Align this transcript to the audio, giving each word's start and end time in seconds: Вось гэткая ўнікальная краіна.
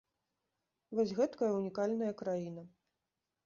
Вось 0.99 1.13
гэткая 1.21 1.51
ўнікальная 1.59 2.13
краіна. 2.25 2.63